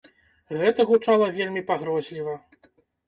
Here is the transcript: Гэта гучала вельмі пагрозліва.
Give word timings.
Гэта 0.61 0.85
гучала 0.91 1.27
вельмі 1.37 1.65
пагрозліва. 1.71 2.33